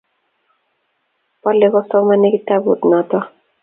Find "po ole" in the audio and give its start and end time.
1.41-1.67